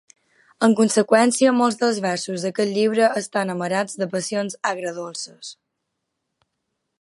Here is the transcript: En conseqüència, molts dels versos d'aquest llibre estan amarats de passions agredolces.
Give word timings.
En 0.67 0.71
conseqüència, 0.77 1.51
molts 1.57 1.77
dels 1.81 1.99
versos 2.05 2.45
d'aquest 2.47 2.73
llibre 2.77 3.11
estan 3.21 3.53
amarats 3.55 4.01
de 4.03 4.09
passions 4.15 4.57
agredolces. 4.71 5.53